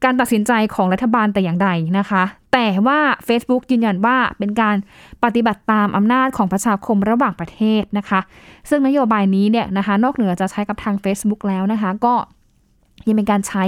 [0.03, 4.75] การตัดสินใจของรัฐบาลแต่อย่างใดนะคะ แต่ว่า Facebook ยืนยันว่าเป็นการ
[5.23, 8.19] ปฏิบัติตามอำนาจของประชาคมระหว่างประเทศนะคะ
[8.69, 12.15] ซึ่งนโยบายนี้เนี่ยนะคะ นอกเหนือจะใช้กับทาง Facebook แล้วนะคะ ก็
[13.07, 13.63] ยังเป็นการใช้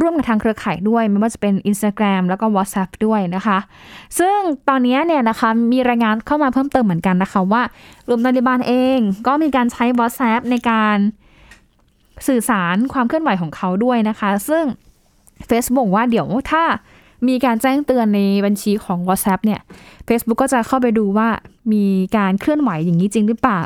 [0.00, 3.58] ร่วมกับทางเครือข่ายด้วย ไม่ว่าจะเป็น Instagram แล้วก็ WhatsApp ด้วยนะคะ
[4.18, 7.62] ซึ่งตอนนี้เนี่ยนะคะมีรายงานเข้ามาเพิ่มเติมเหมือนกันนะคะ ว่า
[8.08, 10.96] รวมตาลิบันเองก็มีการใช้ WhatsApp ในการ
[12.28, 14.64] สื่อสารความเคลื่อนไหวของเขาด้วยนะคะ ซึ่ง
[15.50, 16.64] Facebook ว่าเดี๋ยวถ้า
[17.28, 19.60] มีการแจ้งเตือนในบัญชีของ WhatsApp เนี่ย
[20.08, 21.28] Facebook ก็จะเข้าไปดูว่า
[21.72, 21.84] มี
[22.16, 23.62] การเคลื่อนไหวอย่างนี้จริงหรือเปล่า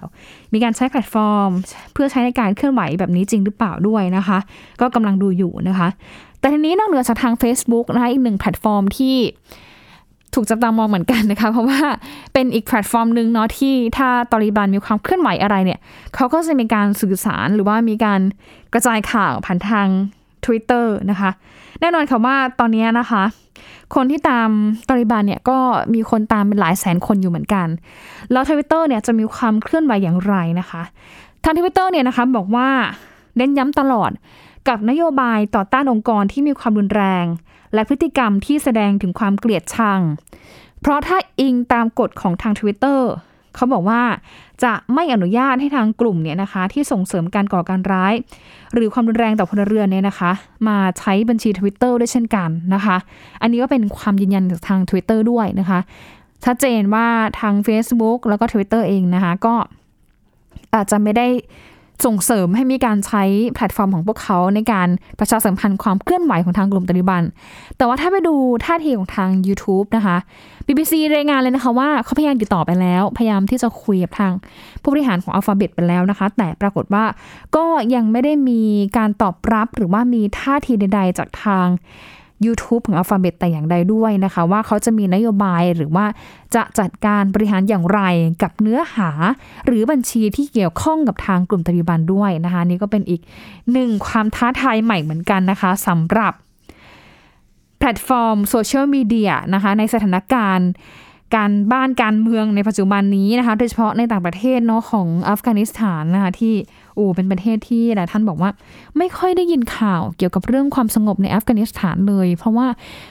[0.52, 1.50] มีการใช้แพลตฟอร์ม
[1.92, 4.38] เพื่อใช้ในการเคลื่อนไหวแบบนี้จริงหรือเปล่าด้วยนะคะ
[4.80, 5.88] ก็กำลังดูอยู่นะคะ
[6.38, 9.16] แต่ทีนี้นอกเหนือจากทาง Facebook นะคะอีกหนึ่งแพลตฟอร์มที่
[10.34, 11.80] ถูกจับตามองเหมือนกันนะคะ เพราะว่า
[12.32, 15.80] เป็นอีกแพลตฟอร์มหนึ่งเนาะที่ถ้าตาลิบันมีความเคลื่อนไหวอะไรเนี่ย
[16.14, 18.20] เขาก็จะมีการสื่อสารหรือว่ามีการ
[18.72, 19.88] กระจายข่าวผ่านทาง
[20.44, 21.30] Twitter นะคะ
[21.80, 23.22] แน่นอนค่ะว่าตอนนี้นะคะ
[23.94, 24.48] คนที่ตาม
[24.88, 25.58] ตาลิบันเนี่ยก็
[25.94, 27.66] มีคนตามเป็นหลายแสนคนอยู่เหมือนกัน
[28.32, 30.82] แล้วทวิตเตอร์เนี่ยจะมีความเคลื่อนไหวอย่างไรนะคะ
[31.44, 32.68] ทางทวิตเตอร์เนี่ยนะคะบอกว่า
[33.36, 34.10] เน้นย้ำตลอด
[34.68, 37.24] กับนโยบายต่อต้านองค์กรที่มีความรุนแรง
[37.74, 40.00] และพฤติกรรมที่แสดงถึงความเกลียดชัง
[40.80, 43.10] เพราะถ้าอิงตามกฎของทางทวิตเตอร์
[43.56, 44.00] เขาบอกว่า
[44.64, 48.14] จะไม่อนุญาตให้ทางกลุ่มเนี่ยนะคะ ที่ส่งเสริมการก่อการร้าย
[48.74, 50.32] หรือความรุนแรงต่อพลเรือนเนี่ยนะคะ
[50.68, 52.96] มาใช้บัญชีทวิตเตอร์ด้วยเช่นกันนะคะ
[53.42, 55.78] อันนี้ก็เป็นความยืนยันจากทาง Twitter ด้วยนะคะ
[56.44, 57.06] ชัดเจนว่า
[57.40, 59.54] ทาง Facebook แล้วก็ Twitter เองนะคะ ก็
[60.74, 61.26] อาจจะไม่ได้
[62.04, 63.22] ส่งเสริมให้มีการใช้
[63.54, 64.88] แพลตฟอร์มของพวกเขาในการ
[65.18, 67.22] ประชาสัมพันธ์ความเคลื่อนไหวของทางกลุ่มตาลิบัน
[67.76, 68.34] แต่ว่าถ้าไปดู
[68.64, 70.16] ท่าทีของทาง YouTube นะคะ
[70.66, 74.32] BBC รายงานเลยนะคะว่าเขาพยายามติดต่อไปแล้ว พยายามที่จะคุยกับทาง
[74.82, 77.04] ผู้บริหารของอัลฟาเบตไปแล้วนะคะ แต่ปรากฏว่า
[77.56, 78.62] ก็ยังไม่ได้มี
[78.98, 81.66] การตอบรับหรือว่ามีท่าทีใด ๆ จากทาง
[82.46, 86.06] YouTube ของ Alphabet แต่อย่างใดด้วยนะคะ ว่าเขาจะมีนโยบายหรือว่า
[86.54, 88.00] จะจัดการบริหารอย่างไร
[88.42, 89.10] กับเนื้อหา
[89.66, 93.20] หรือบัญชีที่เกี่ยวข้องกับทางกลุ่มตาลิบันด้วยนะคะ นี่ก็เป็นอีก
[93.72, 96.32] หนึ่งความท้าทายใหม่เหมือนกันนะคะสำหรับ
[97.78, 100.70] แพลตฟอร์มโซเชียลมีเดียนะคะในสถานการณ์
[101.34, 106.54] การบ้านการเมืองในปัจจุบันนี้นะคะ โดยเฉพาะในต่างประเทศเนาะของอัฟกานิสถานนะคะที่
[106.98, 108.50] เอ้อเป็นประเทศที่หลายท่านบอกว่า
[108.98, 112.66] ไม่ค่อยได้ยินข่าวเกี่ยวกับเรื่องความสงบในอัฟกานิสถานเลย เพราะว่า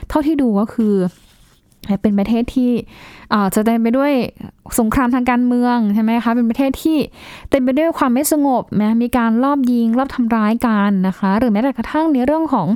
[0.10, 0.94] เท่าที่ดูก็คือ
[2.02, 2.72] เป็นประเทศที่
[3.56, 4.12] จะเต็มไปด้วย
[4.80, 6.98] สงครามทางการเมืองใช่ไหมคะเป็นประเทศที่
[7.50, 12.68] เต็มไปด้วยความไม่สงบนะมีการลอบยิงลอบทำร้ายกันนะคะ หรือแม้แต่กระทั่งในเรื่องของ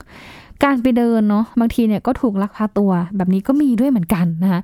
[0.64, 4.62] การไปเดินเนาะบางทีเนี่ยก็ถูกลักพาตัวแบบนี้ก็มีด้วยเหมือนกันนะคะ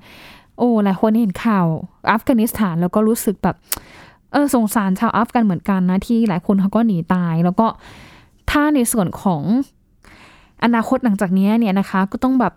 [0.58, 1.66] โอ้หลายคนเห็นข่าว
[2.12, 3.56] อัฟกานิสถานแล้วก็รู้สึกแบบ
[4.32, 7.67] เออสงสารชาวอัฟกันเหมือนกันนะ ที่หลายคนเขาก็หนีตาย แล้วก็
[8.50, 9.41] ถ้าในส่วนของ
[10.63, 12.54] อนาคตหลังจากนี้เนี่ยนะคะ ก็ต้องแบบ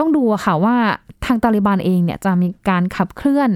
[0.00, 0.76] ต้องดูค่ะว่า
[1.24, 3.50] ทางตาลิบันเองเนี่ยจะมีการขับเคลื่อน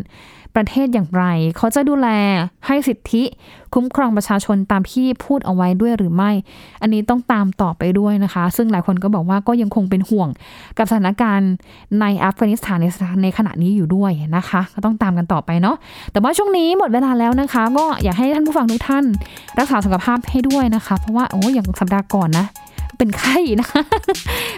[0.58, 1.24] ประเทศอย่างไร
[1.56, 2.08] เขาจะดูแล
[2.66, 3.22] ให้สิทธิ
[3.74, 6.30] คุ้มครองประชาชนตามที่พูดเอาไว้ด้วยหรือไม่
[6.82, 10.28] อันนี้ต้องตามต่อไปด้วยนะคะ ซึ่งหลายคนก็บอกว่าก็ยังคงเป็นห่วง
[10.78, 11.52] กับสถานการณ์
[12.00, 12.86] ในอัฟกานิสถานใน
[13.22, 15.76] ในขณะนี้อยู่ด้วยนะคะ ก็ต้องตามกันต่อไปเนาะ
[16.12, 19.04] แต่ว่าช่วงนี้หมดเวลาแล้วนะคะ ก็อยากให้ท่านผู้ฟังทุกท่าน
[19.58, 22.46] รักษาสุขภาพให้ด้วยนะคะ เพราะว่าโอ้อย่างสัปดาห์ก่อนนะ
[22.98, 23.82] เป็นไข้นะคะ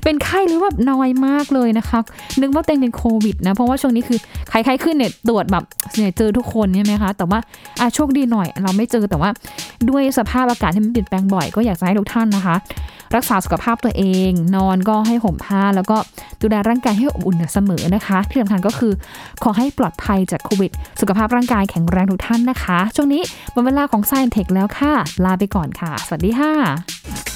[0.05, 1.99] เป็นไข้หรือว่าน้อยมากเลยนะคะ
[2.41, 4.19] นึกว่าเต็งเป็นโควิดนะ เพราะว่าช่วงนี้คือ
[4.51, 5.65] ใครๆขึ้นเนี่ยตรวจแบบ
[5.97, 7.39] เนี่ยเจอทุกคนใช่ไหมคะ แต่ว่า
[7.81, 9.31] อะโชคดีหน่อยเราไม่เจอแต่ว่า
[9.91, 12.57] ด้วยสภาพอากาศที่มันเปลี่ยนแปลงบ่อยก็อยากจะให้ทุกท่านนะคะ
[13.17, 15.97] รักษาสุขภาพตัวเอง นอนก็ให้ห่มผ้า แล้วก็
[16.43, 18.93] ดูแลร่างกายให้อบอุ่นเสมอนะคะ ที่สำคัญก็คือ
[19.43, 20.71] ขอให้ปลอดภัยจากโควิด
[21.01, 23.23] สุขภาพร่างกายแข็งแรงทุกท่านนะคะ ช่วงนี้
[23.53, 24.93] หมดเวลาของ Science Tech แล้วค่ะ
[25.25, 27.36] ลาไปก่อนค่ะ สวัสดีค่ะ